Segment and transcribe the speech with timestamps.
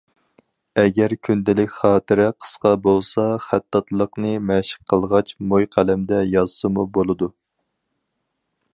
[0.83, 7.33] ئەگەر كۈندىلىك خاتىرە قىسقا بولسا، خەتتاتلىقنى مەشىق قىلغاچ موي قەلەمدە يازسىمۇ بولىدۇ.